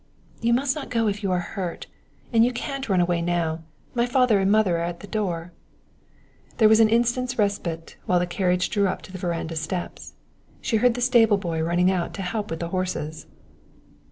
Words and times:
"You 0.41 0.51
must 0.51 0.75
not 0.75 0.89
go 0.89 1.07
if 1.07 1.21
you 1.21 1.29
are 1.31 1.37
hurt 1.53 1.85
and 2.33 2.43
you 2.43 2.51
can't 2.51 2.89
run 2.89 3.01
away 3.01 3.21
now 3.21 3.59
my 3.93 4.07
father 4.07 4.39
and 4.39 4.51
mother 4.51 4.77
are 4.79 4.83
at 4.89 5.01
the 5.01 5.05
door." 5.05 5.51
There 6.57 6.67
was 6.67 6.79
an 6.79 6.89
instant's 6.89 7.37
respite 7.37 7.97
while 8.07 8.17
the 8.17 8.25
carriage 8.25 8.71
drew 8.71 8.87
up 8.87 9.03
to 9.03 9.11
the 9.11 9.19
veranda 9.19 9.55
steps. 9.55 10.15
She 10.59 10.77
heard 10.77 10.95
the 10.95 11.01
stable 11.01 11.37
boy 11.37 11.61
running 11.61 11.91
out 11.91 12.15
to 12.15 12.23
help 12.23 12.49
with 12.49 12.61
the 12.61 12.69
horses. 12.69 13.27